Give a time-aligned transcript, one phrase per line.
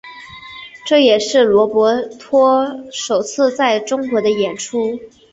[0.83, 4.97] 这也是罗伯托首次在中国的演出。